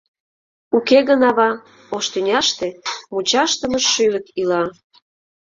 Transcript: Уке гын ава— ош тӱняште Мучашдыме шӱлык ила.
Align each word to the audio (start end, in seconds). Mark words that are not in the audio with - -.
Уке 0.77 0.99
гын 1.09 1.21
ава— 1.29 1.49
ош 1.95 2.05
тӱняште 2.13 2.67
Мучашдыме 3.11 3.79
шӱлык 3.91 4.27
ила. 4.41 4.63